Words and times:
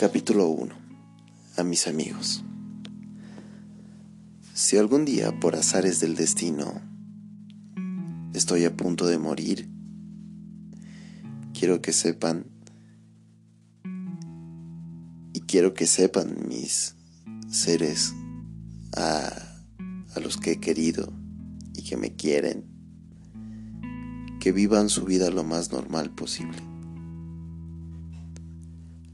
Capítulo 0.00 0.48
1. 0.48 0.74
A 1.58 1.62
mis 1.62 1.86
amigos. 1.86 2.42
Si 4.54 4.78
algún 4.78 5.04
día, 5.04 5.38
por 5.40 5.56
azares 5.56 6.00
del 6.00 6.16
destino, 6.16 6.80
estoy 8.32 8.64
a 8.64 8.74
punto 8.74 9.06
de 9.06 9.18
morir, 9.18 9.68
quiero 11.52 11.82
que 11.82 11.92
sepan, 11.92 12.46
y 15.34 15.40
quiero 15.40 15.74
que 15.74 15.86
sepan 15.86 16.48
mis 16.48 16.94
seres 17.50 18.14
a, 18.96 19.28
a 20.14 20.20
los 20.20 20.38
que 20.38 20.52
he 20.52 20.60
querido 20.60 21.12
y 21.74 21.82
que 21.82 21.98
me 21.98 22.16
quieren, 22.16 22.64
que 24.40 24.50
vivan 24.50 24.88
su 24.88 25.04
vida 25.04 25.28
lo 25.28 25.44
más 25.44 25.70
normal 25.72 26.08
posible 26.08 26.69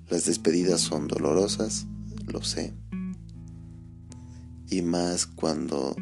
las 0.09 0.25
despedidas 0.25 0.81
son 0.81 1.09
dolorosas, 1.09 1.87
lo 2.27 2.43
sé. 2.43 2.75
Y 4.71 4.83
más 4.83 5.27
cuando 5.27 5.97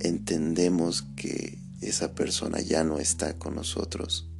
entendemos 0.00 1.02
que 1.16 1.58
esa 1.80 2.14
persona 2.14 2.60
ya 2.60 2.84
no 2.84 2.98
está 2.98 3.38
con 3.38 3.54
nosotros. 3.56 4.30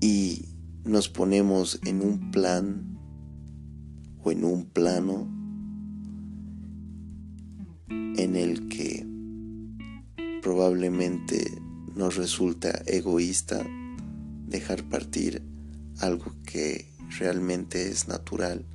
Y 0.00 0.44
nos 0.84 1.08
ponemos 1.08 1.80
en 1.84 2.02
un 2.02 2.30
plan 2.30 2.98
o 4.22 4.30
en 4.30 4.44
un 4.44 4.66
plano 4.66 5.28
en 7.88 8.36
el 8.36 8.68
que 8.68 9.06
probablemente 10.42 11.65
nos 11.96 12.16
resulta 12.16 12.82
egoísta 12.84 13.66
dejar 14.46 14.84
partir 14.84 15.42
algo 15.98 16.32
que 16.44 16.92
realmente 17.18 17.88
es 17.88 18.06
natural 18.06 18.66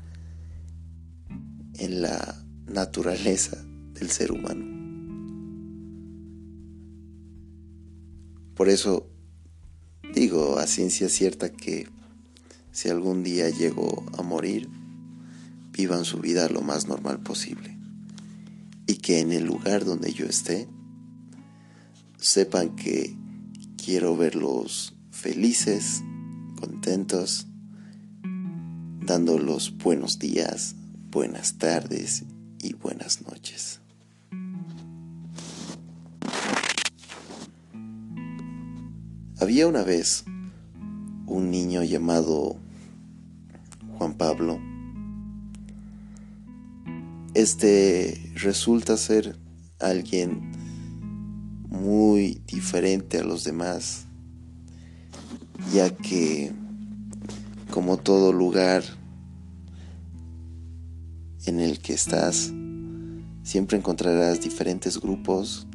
en 1.75 2.01
la 2.01 2.43
naturaleza 2.65 3.63
del 3.93 4.09
ser 4.09 4.31
humano. 4.31 4.65
Por 8.55 8.69
eso 8.69 9.07
digo 10.15 10.57
a 10.57 10.65
ciencia 10.65 11.07
cierta 11.07 11.51
que 11.51 11.87
si 12.71 12.89
algún 12.89 13.23
día 13.23 13.49
llego 13.49 14.03
a 14.17 14.23
morir, 14.23 14.67
vivan 15.71 16.05
su 16.05 16.17
vida 16.17 16.49
lo 16.49 16.61
más 16.61 16.87
normal 16.87 17.21
posible 17.21 17.77
y 18.87 18.95
que 18.95 19.19
en 19.19 19.31
el 19.31 19.45
lugar 19.45 19.85
donde 19.85 20.11
yo 20.11 20.25
esté, 20.25 20.67
sepan 22.21 22.75
que 22.75 23.17
quiero 23.83 24.15
verlos 24.15 24.95
felices, 25.09 26.03
contentos, 26.59 27.47
dándolos 29.01 29.75
buenos 29.79 30.19
días, 30.19 30.75
buenas 31.09 31.57
tardes 31.57 32.23
y 32.59 32.73
buenas 32.73 33.23
noches. 33.23 33.81
Había 39.39 39.65
una 39.67 39.81
vez 39.81 40.23
un 41.25 41.49
niño 41.49 41.81
llamado 41.81 42.57
Juan 43.97 44.13
Pablo. 44.13 44.59
Este 47.33 48.31
resulta 48.35 48.95
ser 48.97 49.35
alguien 49.79 50.60
muy 51.71 52.41
diferente 52.45 53.17
a 53.17 53.23
los 53.23 53.43
demás, 53.43 54.05
ya 55.73 55.89
que 55.89 56.51
como 57.71 57.97
todo 57.97 58.33
lugar 58.33 58.83
en 61.45 61.59
el 61.59 61.79
que 61.79 61.93
estás, 61.93 62.51
siempre 63.41 63.77
encontrarás 63.77 64.41
diferentes 64.41 64.99
grupos 64.99 65.65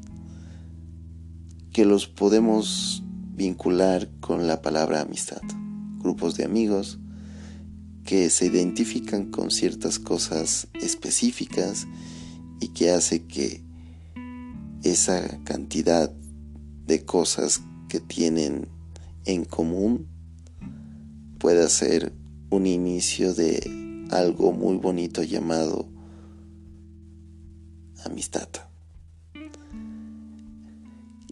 que 1.73 1.84
los 1.84 2.07
podemos 2.07 3.03
vincular 3.34 4.09
con 4.21 4.47
la 4.47 4.63
palabra 4.63 5.01
amistad. 5.01 5.43
Grupos 5.99 6.37
de 6.37 6.45
amigos 6.45 6.99
que 8.05 8.31
se 8.31 8.47
identifican 8.47 9.31
con 9.31 9.51
ciertas 9.51 9.99
cosas 9.99 10.69
específicas 10.75 11.87
y 12.61 12.69
que 12.69 12.91
hace 12.91 13.25
que 13.25 13.66
esa 14.91 15.43
cantidad 15.45 16.11
de 16.87 17.05
cosas 17.05 17.63
que 17.89 18.01
tienen 18.01 18.69
en 19.25 19.45
común 19.45 20.07
pueda 21.39 21.69
ser 21.69 22.13
un 22.51 22.67
inicio 22.67 23.35
de 23.35 24.07
algo 24.11 24.53
muy 24.53 24.77
bonito 24.77 25.23
llamado 25.23 25.89
amistad. 28.05 28.49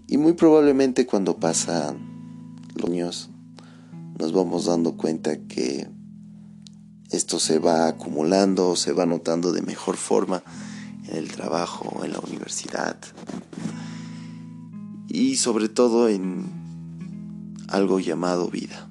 Y 0.06 0.18
muy 0.18 0.34
probablemente 0.34 1.06
cuando 1.06 1.38
pasan 1.38 2.60
los 2.74 2.90
años 2.90 3.30
nos 4.18 4.32
vamos 4.32 4.66
dando 4.66 4.96
cuenta 4.96 5.38
que 5.46 5.88
esto 7.10 7.38
se 7.38 7.58
va 7.58 7.88
acumulando, 7.88 8.76
se 8.76 8.92
va 8.92 9.06
notando 9.06 9.52
de 9.52 9.62
mejor 9.62 9.96
forma 9.96 10.42
en 11.08 11.16
el 11.16 11.30
trabajo, 11.30 12.04
en 12.04 12.12
la 12.12 12.20
universidad 12.20 12.98
y 15.08 15.36
sobre 15.36 15.68
todo 15.68 16.08
en 16.08 16.46
algo 17.68 18.00
llamado 18.00 18.48
vida. 18.48 18.88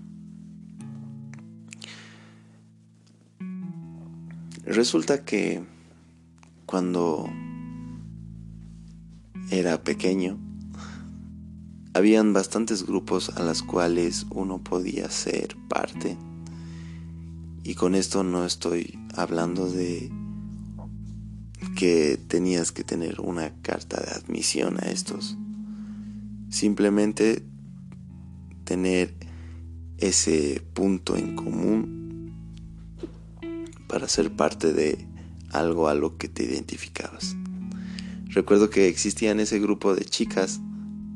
Resulta 4.66 5.26
que 5.26 5.64
cuando 6.66 7.30
era 9.52 9.84
pequeño, 9.84 10.40
habían 11.94 12.34
bastantes 12.34 12.86
grupos 12.86 13.30
a 13.36 13.44
los 13.44 13.62
cuales 13.62 14.26
uno 14.32 14.64
podía 14.64 15.10
ser 15.10 15.56
parte. 15.68 16.18
Y 17.64 17.76
con 17.76 17.96
esto 17.96 18.24
no 18.24 18.46
estoy 18.46 18.98
hablando 19.16 19.70
de 19.70 20.12
que 21.76 22.18
tenías 22.28 22.72
que 22.72 22.84
tener 22.84 23.20
una 23.22 23.54
carta 23.62 24.02
de 24.02 24.12
admisión 24.12 24.78
a 24.80 24.90
estos. 24.90 25.38
Simplemente 26.50 27.44
tener 28.64 29.16
ese 29.98 30.62
punto 30.74 31.16
en 31.16 31.36
común 31.36 32.34
para 33.88 34.08
ser 34.08 34.32
parte 34.36 34.74
de 34.74 35.08
algo 35.52 35.88
a 35.88 35.94
lo 35.94 36.18
que 36.18 36.28
te 36.28 36.44
identificabas. 36.44 37.36
Recuerdo 38.28 38.70
que 38.70 38.88
existían 38.88 39.40
ese 39.40 39.60
grupo 39.60 39.94
de 39.94 40.06
chicas 40.06 40.60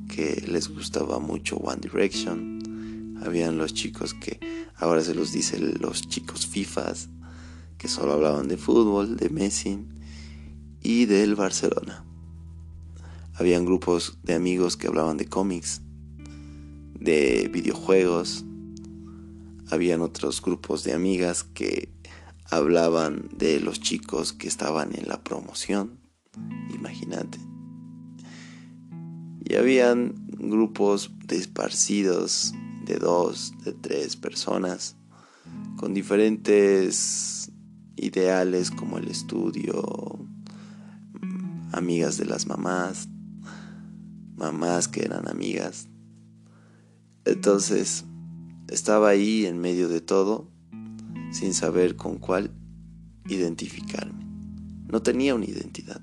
que 0.07 0.43
les 0.47 0.69
gustaba 0.69 1.19
mucho 1.19 1.57
One 1.57 1.81
Direction. 1.81 3.17
Habían 3.23 3.57
los 3.57 3.73
chicos 3.73 4.13
que 4.13 4.39
ahora 4.75 5.01
se 5.01 5.15
los 5.15 5.31
dice 5.31 5.59
los 5.59 6.07
chicos 6.07 6.45
FIFAs, 6.45 7.09
que 7.77 7.87
solo 7.87 8.13
hablaban 8.13 8.47
de 8.47 8.57
fútbol, 8.57 9.17
de 9.17 9.29
Messi 9.29 9.79
y 10.81 11.05
del 11.05 11.35
Barcelona. 11.35 12.05
Habían 13.33 13.65
grupos 13.65 14.17
de 14.23 14.33
amigos 14.33 14.77
que 14.77 14.87
hablaban 14.87 15.17
de 15.17 15.27
cómics, 15.27 15.81
de 16.99 17.49
videojuegos. 17.53 18.45
Habían 19.69 20.01
otros 20.01 20.41
grupos 20.41 20.83
de 20.83 20.93
amigas 20.93 21.43
que 21.43 21.93
hablaban 22.49 23.29
de 23.37 23.59
los 23.59 23.79
chicos 23.79 24.33
que 24.33 24.47
estaban 24.47 24.95
en 24.95 25.07
la 25.07 25.23
promoción. 25.23 25.99
Imagínate. 26.73 27.37
Y 29.43 29.55
habían 29.55 30.15
grupos 30.31 31.11
desparcidos 31.25 32.53
de 32.85 32.97
dos, 32.97 33.53
de 33.63 33.73
tres 33.73 34.15
personas, 34.15 34.95
con 35.77 35.93
diferentes 35.93 37.51
ideales 37.95 38.71
como 38.71 38.97
el 38.97 39.09
estudio, 39.09 40.16
amigas 41.77 42.17
de 42.17 42.25
las 42.25 42.47
mamás, 42.47 43.07
mamás 44.35 44.87
que 44.87 45.05
eran 45.05 45.29
amigas. 45.29 45.87
Entonces, 47.25 48.05
estaba 48.67 49.09
ahí 49.09 49.45
en 49.45 49.59
medio 49.59 49.87
de 49.87 50.01
todo, 50.01 50.49
sin 51.31 51.53
saber 51.53 51.95
con 51.95 52.17
cuál 52.17 52.51
identificarme. 53.27 54.25
No 54.87 55.01
tenía 55.01 55.35
una 55.35 55.45
identidad. 55.45 56.01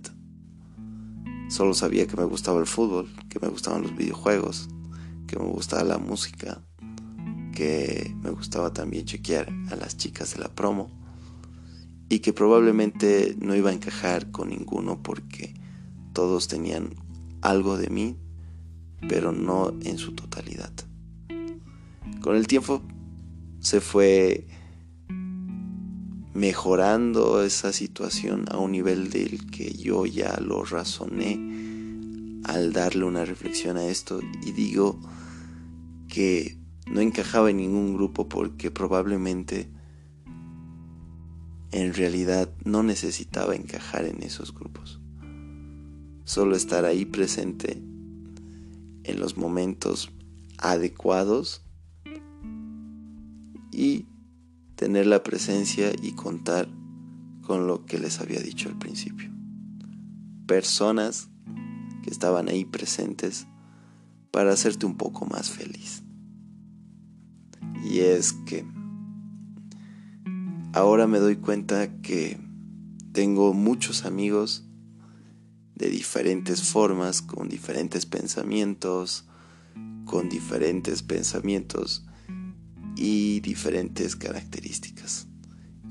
Solo 1.48 1.74
sabía 1.74 2.06
que 2.06 2.16
me 2.16 2.24
gustaba 2.24 2.60
el 2.60 2.66
fútbol, 2.66 3.08
que 3.28 3.38
me 3.40 3.48
gustaban 3.48 3.82
los 3.82 3.96
videojuegos, 3.96 4.68
que 5.26 5.38
me 5.38 5.46
gustaba 5.46 5.84
la 5.84 5.98
música, 5.98 6.62
que 7.52 8.14
me 8.22 8.30
gustaba 8.30 8.72
también 8.72 9.04
chequear 9.04 9.48
a 9.70 9.76
las 9.76 9.96
chicas 9.96 10.34
de 10.34 10.40
la 10.40 10.48
promo 10.48 10.90
y 12.08 12.18
que 12.20 12.32
probablemente 12.32 13.36
no 13.38 13.54
iba 13.54 13.70
a 13.70 13.72
encajar 13.72 14.30
con 14.30 14.50
ninguno 14.50 15.02
porque 15.02 15.54
todos 16.14 16.48
tenían 16.48 16.94
algo 17.42 17.76
de 17.76 17.90
mí, 17.90 18.16
pero 19.06 19.32
no 19.32 19.74
en 19.82 19.98
su 19.98 20.12
totalidad. 20.12 20.72
Con 22.22 22.36
el 22.36 22.46
tiempo 22.46 22.80
se 23.60 23.82
fue 23.82 24.46
mejorando 26.32 27.44
esa 27.44 27.72
situación 27.72 28.46
a 28.50 28.56
un 28.56 28.72
nivel 28.72 29.10
del 29.10 29.50
que 29.50 29.72
yo 29.72 30.06
ya 30.06 30.38
lo 30.40 30.64
razoné 30.64 31.38
al 32.44 32.72
darle 32.72 33.04
una 33.04 33.24
reflexión 33.24 33.76
a 33.76 33.86
esto 33.86 34.20
y 34.44 34.52
digo 34.52 35.00
que 36.08 36.58
no 36.86 37.00
encajaba 37.00 37.50
en 37.50 37.58
ningún 37.58 37.94
grupo 37.94 38.28
porque 38.28 38.70
probablemente 38.70 39.68
en 41.72 41.94
realidad 41.94 42.50
no 42.64 42.82
necesitaba 42.82 43.54
encajar 43.54 44.04
en 44.04 44.22
esos 44.22 44.54
grupos. 44.54 45.00
Solo 46.24 46.56
estar 46.56 46.84
ahí 46.84 47.04
presente 47.04 47.82
en 49.04 49.20
los 49.20 49.36
momentos 49.36 50.10
adecuados 50.58 51.62
y 53.70 54.06
tener 54.76 55.06
la 55.06 55.22
presencia 55.22 55.92
y 56.02 56.12
contar 56.12 56.68
con 57.42 57.66
lo 57.66 57.84
que 57.84 57.98
les 57.98 58.20
había 58.20 58.40
dicho 58.40 58.68
al 58.68 58.78
principio. 58.78 59.30
Personas 60.46 61.28
que 62.02 62.10
estaban 62.10 62.48
ahí 62.48 62.64
presentes 62.64 63.46
para 64.30 64.52
hacerte 64.52 64.86
un 64.86 64.96
poco 64.96 65.26
más 65.26 65.50
feliz. 65.50 66.02
Y 67.84 68.00
es 68.00 68.32
que 68.32 68.66
ahora 70.72 71.06
me 71.06 71.18
doy 71.18 71.36
cuenta 71.36 72.00
que 72.00 72.38
tengo 73.12 73.52
muchos 73.54 74.04
amigos 74.04 74.63
de 75.74 75.88
diferentes 75.88 76.62
formas, 76.62 77.22
con 77.22 77.48
diferentes 77.48 78.06
pensamientos, 78.06 79.24
con 80.04 80.28
diferentes 80.28 81.02
pensamientos 81.02 82.04
y 82.96 83.40
diferentes 83.40 84.16
características. 84.16 85.26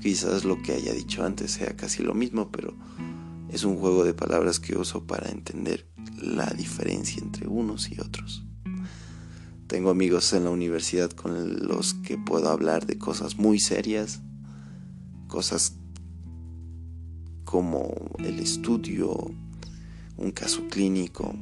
Quizás 0.00 0.44
lo 0.44 0.60
que 0.62 0.72
haya 0.72 0.92
dicho 0.92 1.24
antes 1.24 1.52
sea 1.52 1.76
casi 1.76 2.02
lo 2.02 2.14
mismo, 2.14 2.50
pero 2.50 2.76
es 3.50 3.64
un 3.64 3.76
juego 3.76 4.04
de 4.04 4.14
palabras 4.14 4.60
que 4.60 4.76
uso 4.76 5.06
para 5.06 5.30
entender 5.30 5.86
la 6.20 6.46
diferencia 6.50 7.22
entre 7.22 7.46
unos 7.46 7.90
y 7.90 8.00
otros. 8.00 8.44
Tengo 9.66 9.90
amigos 9.90 10.32
en 10.32 10.44
la 10.44 10.50
universidad 10.50 11.10
con 11.10 11.66
los 11.66 11.94
que 11.94 12.18
puedo 12.18 12.48
hablar 12.48 12.86
de 12.86 12.98
cosas 12.98 13.38
muy 13.38 13.58
serias, 13.58 14.20
cosas 15.28 15.76
como 17.44 17.94
el 18.18 18.40
estudio, 18.40 19.30
un 20.16 20.30
caso 20.30 20.66
clínico, 20.68 21.34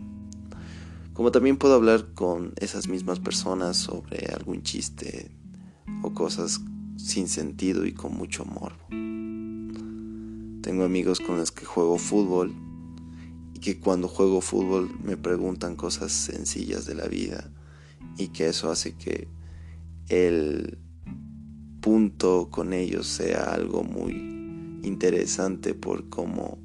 como 1.12 1.30
también 1.30 1.56
puedo 1.56 1.74
hablar 1.74 2.14
con 2.14 2.52
esas 2.56 2.88
mismas 2.88 3.20
personas 3.20 3.76
sobre 3.76 4.26
algún 4.32 4.62
chiste 4.62 5.30
o 6.02 6.14
cosas 6.14 6.60
sin 6.96 7.28
sentido 7.28 7.84
y 7.86 7.92
con 7.92 8.16
mucho 8.16 8.44
morbo. 8.44 8.86
Tengo 10.62 10.84
amigos 10.84 11.20
con 11.20 11.38
los 11.38 11.50
que 11.50 11.64
juego 11.64 11.98
fútbol 11.98 12.54
y 13.54 13.58
que 13.58 13.78
cuando 13.78 14.08
juego 14.08 14.40
fútbol 14.40 14.90
me 15.02 15.16
preguntan 15.16 15.76
cosas 15.76 16.12
sencillas 16.12 16.86
de 16.86 16.94
la 16.94 17.08
vida 17.08 17.50
y 18.16 18.28
que 18.28 18.48
eso 18.48 18.70
hace 18.70 18.94
que 18.94 19.28
el 20.08 20.78
punto 21.80 22.48
con 22.50 22.72
ellos 22.72 23.08
sea 23.08 23.52
algo 23.52 23.82
muy 23.82 24.12
interesante 24.82 25.74
por 25.74 26.08
cómo 26.08 26.58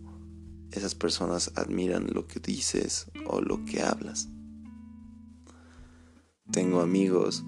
esas 0.71 0.95
personas 0.95 1.51
admiran 1.55 2.07
lo 2.13 2.27
que 2.27 2.39
dices 2.39 3.07
o 3.25 3.41
lo 3.41 3.65
que 3.65 3.81
hablas. 3.81 4.29
Tengo 6.51 6.81
amigos 6.81 7.43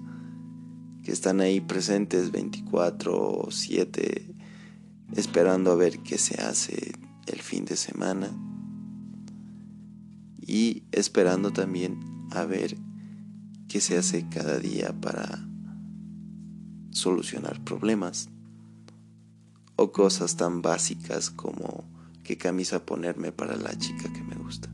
que 1.02 1.12
están 1.12 1.40
ahí 1.40 1.60
presentes 1.60 2.30
24 2.30 3.16
o 3.16 3.50
7 3.50 4.34
esperando 5.16 5.72
a 5.72 5.74
ver 5.74 6.00
qué 6.00 6.18
se 6.18 6.40
hace 6.42 6.92
el 7.26 7.40
fin 7.40 7.64
de 7.64 7.76
semana 7.76 8.30
y 10.40 10.84
esperando 10.92 11.52
también 11.52 12.00
a 12.30 12.44
ver 12.44 12.76
qué 13.68 13.80
se 13.80 13.96
hace 13.96 14.28
cada 14.28 14.58
día 14.58 14.92
para 15.00 15.46
solucionar 16.90 17.62
problemas 17.64 18.28
o 19.76 19.92
cosas 19.92 20.36
tan 20.36 20.60
básicas 20.60 21.30
como 21.30 21.84
qué 22.30 22.36
camisa 22.36 22.86
ponerme 22.86 23.32
para 23.32 23.56
la 23.56 23.76
chica 23.76 24.04
que 24.12 24.22
me 24.22 24.36
gusta. 24.36 24.72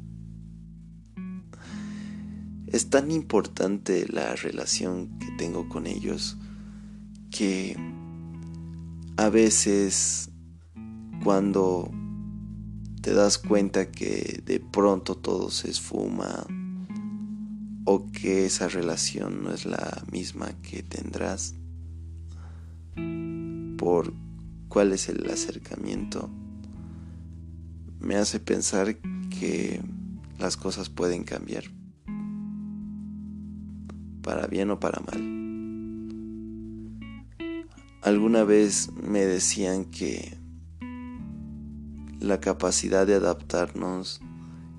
Es 2.66 2.90
tan 2.90 3.10
importante 3.10 4.04
la 4.10 4.36
relación 4.36 5.18
que 5.18 5.30
tengo 5.38 5.66
con 5.66 5.86
ellos 5.86 6.36
que 7.30 7.74
a 9.16 9.30
veces 9.30 10.28
cuando 11.24 11.90
te 13.00 13.14
das 13.14 13.38
cuenta 13.38 13.90
que 13.90 14.42
de 14.44 14.60
pronto 14.60 15.14
todo 15.14 15.48
se 15.48 15.70
esfuma 15.70 16.46
o 17.86 18.12
que 18.12 18.44
esa 18.44 18.68
relación 18.68 19.44
no 19.44 19.54
es 19.54 19.64
la 19.64 20.04
misma 20.12 20.52
que 20.60 20.82
tendrás 20.82 21.54
por 23.78 24.12
cuál 24.68 24.92
es 24.92 25.08
el 25.08 25.24
acercamiento 25.30 26.30
me 28.00 28.16
hace 28.16 28.40
pensar 28.40 28.96
que 29.30 29.82
las 30.38 30.56
cosas 30.56 30.90
pueden 30.90 31.24
cambiar 31.24 31.64
para 34.22 34.46
bien 34.48 34.70
o 34.70 34.80
para 34.80 35.00
mal. 35.00 35.36
Alguna 38.02 38.44
vez 38.44 38.90
me 38.92 39.20
decían 39.24 39.84
que 39.84 40.38
la 42.20 42.40
capacidad 42.40 43.06
de 43.06 43.14
adaptarnos 43.14 44.20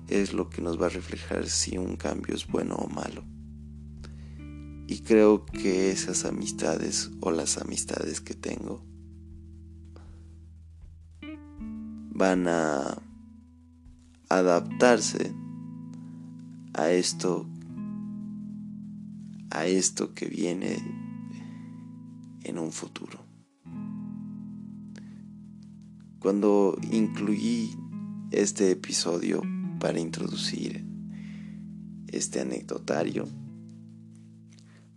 es 0.08 0.32
lo 0.32 0.48
que 0.48 0.62
nos 0.62 0.80
va 0.80 0.86
a 0.86 0.90
reflejar 0.90 1.46
si 1.48 1.78
un 1.78 1.96
cambio 1.96 2.34
es 2.34 2.46
bueno 2.46 2.74
o 2.76 2.88
malo. 2.88 3.24
Y 4.86 5.00
creo 5.00 5.44
que 5.44 5.90
esas 5.90 6.24
amistades 6.24 7.10
o 7.20 7.30
las 7.30 7.58
amistades 7.58 8.20
que 8.20 8.34
tengo 8.34 8.82
van 12.10 12.48
a 12.48 13.07
adaptarse 14.28 15.34
a 16.74 16.90
esto 16.90 17.46
a 19.50 19.66
esto 19.66 20.14
que 20.14 20.26
viene 20.26 20.76
en 22.44 22.58
un 22.58 22.70
futuro. 22.70 23.18
Cuando 26.18 26.76
incluí 26.90 27.70
este 28.30 28.70
episodio 28.70 29.42
para 29.80 29.98
introducir 29.98 30.84
este 32.08 32.40
anecdotario, 32.40 33.26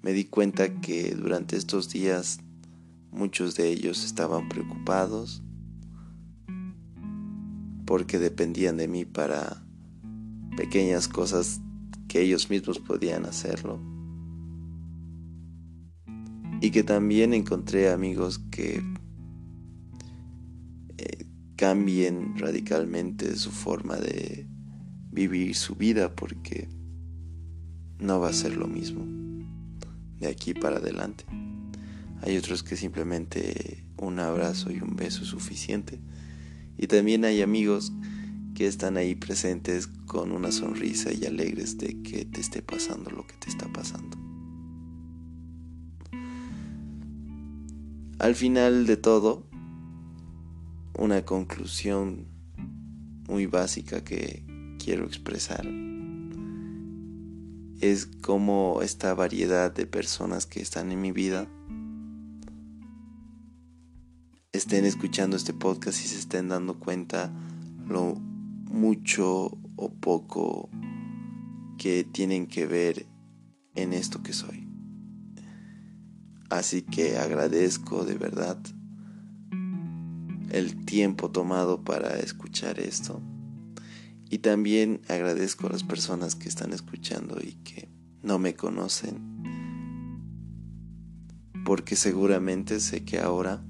me 0.02 0.12
di 0.14 0.26
cuenta 0.26 0.82
que 0.82 1.16
durante 1.16 1.56
estos 1.56 1.90
días 1.90 2.40
muchos 3.12 3.56
de 3.56 3.70
ellos 3.70 4.04
estaban 4.04 4.50
preocupados 4.50 5.44
porque 7.92 8.20
dependían 8.20 8.78
de 8.78 8.88
mí 8.88 9.04
para 9.04 9.66
pequeñas 10.56 11.10
cosas 11.10 11.60
que 12.08 12.22
ellos 12.22 12.50
mismos 12.50 12.80
podían 12.80 13.26
hacerlo 13.26 13.82
y 16.62 16.72
que 16.72 16.84
también 16.84 17.34
encontré 17.34 17.92
amigos 17.92 18.40
que 18.50 18.82
eh, 21.00 21.26
cambien 21.58 22.38
radicalmente 22.38 23.36
su 23.36 23.52
forma 23.52 23.98
de 23.98 24.48
vivir 25.12 25.54
su 25.54 25.76
vida 25.76 26.16
porque 26.16 26.70
no 28.00 28.22
va 28.22 28.30
a 28.30 28.34
ser 28.34 28.56
lo 28.56 28.68
mismo 28.68 29.06
de 30.18 30.30
aquí 30.30 30.54
para 30.54 30.78
adelante. 30.78 31.26
Hay 32.22 32.38
otros 32.38 32.64
que 32.64 32.78
simplemente 32.78 33.86
un 33.98 34.20
abrazo 34.20 34.72
y 34.72 34.80
un 34.80 34.96
beso 34.96 35.24
es 35.24 35.28
suficiente. 35.28 36.00
Y 36.78 36.88
también 36.88 37.26
hay 37.26 37.42
amigos 37.42 37.92
que 38.56 38.68
están 38.68 38.98
ahí 38.98 39.16
presentes 39.16 39.88
con 39.88 40.32
una 40.32 40.52
sonrisa 40.52 41.12
y 41.14 41.26
alegres 41.26 41.78
de 41.78 42.02
que 42.02 42.26
te 42.26 42.42
esté 42.42 42.62
pasando 42.62 43.10
lo 43.12 43.26
que 43.26 43.36
te 43.36 43.50
está 43.50 43.72
pasando. 43.72 44.18
Al 48.20 48.36
final 48.36 48.86
de 48.86 48.98
todo, 48.98 49.48
una 50.98 51.26
conclusión 51.26 52.28
muy 53.28 53.46
básica 53.48 54.04
que 54.04 54.44
quiero 54.78 55.06
expresar 55.06 55.66
es 57.80 58.06
cómo 58.22 58.82
esta 58.84 59.14
variedad 59.16 59.74
de 59.74 59.88
personas 59.88 60.46
que 60.46 60.62
están 60.62 60.92
en 60.92 61.02
mi 61.02 61.12
vida 61.12 61.48
estén 64.62 64.86
escuchando 64.86 65.38
este 65.38 65.54
podcast 65.54 66.06
y 66.06 66.08
se 66.08 66.20
estén 66.20 66.48
dando 66.48 66.78
cuenta 66.78 67.34
lo 67.88 68.14
mucho 68.70 69.58
o 69.76 69.92
poco 69.92 70.70
que 71.80 72.04
tienen 72.04 72.46
que 72.46 72.68
ver 72.68 73.08
en 73.74 73.92
esto 73.92 74.22
que 74.22 74.34
soy. 74.34 74.68
Así 76.52 76.84
que 76.84 77.18
agradezco 77.18 78.06
de 78.06 78.14
verdad 78.14 78.60
el 80.52 80.86
tiempo 80.86 81.32
tomado 81.32 81.84
para 81.84 82.20
escuchar 82.20 82.80
esto. 82.80 83.20
Y 84.30 84.38
también 84.38 85.02
agradezco 85.10 85.66
a 85.66 85.72
las 85.72 85.84
personas 85.84 86.36
que 86.36 86.48
están 86.48 86.72
escuchando 86.72 87.40
y 87.42 87.54
que 87.64 87.90
no 88.22 88.38
me 88.38 88.54
conocen. 88.54 89.42
Porque 91.66 91.96
seguramente 91.96 92.80
sé 92.80 93.04
que 93.04 93.18
ahora 93.18 93.66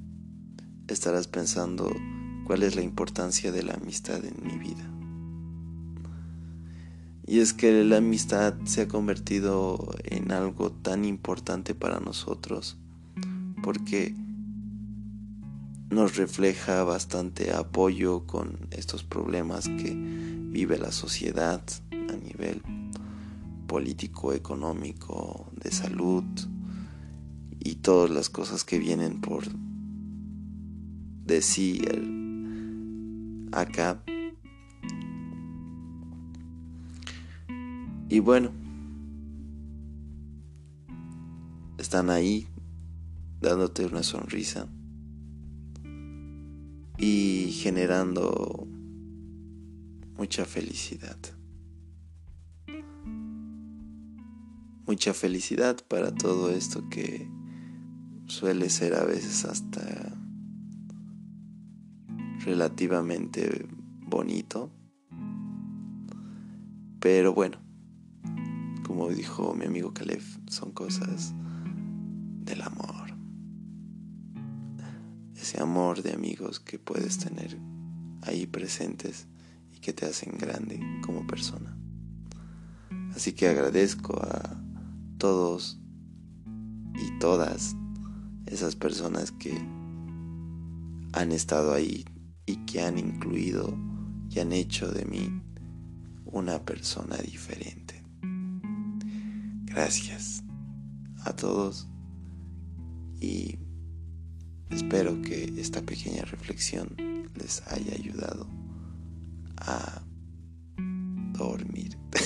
estarás 0.92 1.28
pensando 1.28 1.92
cuál 2.46 2.64
es 2.64 2.76
la 2.76 2.82
importancia 2.82 3.52
de 3.52 3.64
la 3.64 3.74
amistad 3.74 4.24
en 4.26 4.36
mi 4.44 4.58
vida. 4.58 4.88
Y 7.26 7.40
es 7.40 7.54
que 7.54 7.84
la 7.84 7.98
amistad 7.98 8.56
se 8.66 8.82
ha 8.82 8.88
convertido 8.88 9.96
en 10.04 10.32
algo 10.32 10.72
tan 10.72 11.06
importante 11.06 11.76
para 11.76 12.00
nosotros 12.00 12.78
porque 13.64 14.16
nos 15.90 16.16
refleja 16.16 16.84
bastante 16.84 17.54
apoyo 17.54 18.26
con 18.26 18.68
estos 18.72 19.04
problemas 19.04 19.68
que 19.68 19.94
vive 19.96 20.78
la 20.78 20.92
sociedad 20.92 21.62
a 21.92 22.16
nivel 22.18 22.62
político, 23.68 24.34
económico, 24.34 25.48
de 25.56 25.72
salud 25.72 26.24
y 27.60 27.76
todas 27.76 28.10
las 28.10 28.30
cosas 28.30 28.64
que 28.64 28.80
vienen 28.80 29.22
por 29.22 29.46
decir 31.26 31.88
acá. 33.52 34.04
Y 38.10 38.20
bueno, 38.20 38.52
están 41.78 42.10
ahí 42.10 42.48
dándote 43.40 43.86
una 43.86 44.04
sonrisa 44.04 44.68
y 46.98 47.52
generando 47.52 48.68
mucha 50.18 50.46
felicidad. 50.46 51.18
Mucha 54.86 55.14
felicidad 55.14 55.78
para 55.88 56.14
todo 56.14 56.52
esto 56.52 56.88
que 56.90 57.30
suele 58.28 58.70
ser 58.70 58.94
a 58.94 59.04
veces 59.04 59.46
hasta 59.46 60.21
relativamente 62.44 63.68
bonito. 64.00 64.72
Pero 67.00 67.34
bueno, 67.34 67.58
como 68.86 69.10
dijo 69.10 69.54
mi 69.56 69.66
amigo 69.66 69.94
Caleb, 69.94 70.22
son 70.48 70.72
cosas 70.72 71.34
del 72.46 72.62
amor 72.62 73.02
ese 75.42 75.62
amor 75.62 76.04
de 76.04 76.14
amigos 76.14 76.60
que 76.60 76.78
puedes 76.78 77.18
tener 77.18 77.58
ahí 78.22 78.46
presentes 78.46 79.28
y 79.76 79.80
que 79.80 79.92
te 79.92 80.06
hacen 80.06 80.38
grande 80.38 80.80
como 81.04 81.26
persona. 81.26 81.76
Así 83.16 83.34
que 83.34 83.48
agradezco 83.48 84.22
a 84.22 84.62
todos 85.18 85.80
y 86.96 87.20
todas 87.20 87.76
esas 88.46 88.76
personas 88.76 89.32
que 89.32 89.58
han 91.14 91.32
estado 91.32 91.74
ahí 91.74 92.06
que 92.66 92.82
han 92.82 92.98
incluido 92.98 93.78
y 94.30 94.40
han 94.40 94.52
hecho 94.54 94.92
de 94.92 95.06
mí 95.06 95.42
una 96.26 96.64
persona 96.64 97.18
diferente. 97.18 98.04
Gracias 99.66 100.44
a 101.24 101.34
todos 101.34 101.88
y 103.20 103.60
Espero 104.72 105.22
que 105.22 105.54
esta 105.58 105.82
pequeña 105.82 106.24
reflexión 106.24 106.96
les 107.36 107.62
haya 107.68 107.94
ayudado 107.94 108.48
a 109.58 110.02
dormir. 111.34 111.98